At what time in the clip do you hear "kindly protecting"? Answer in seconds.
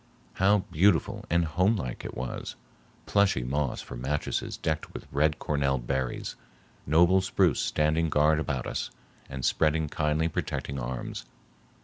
9.89-10.79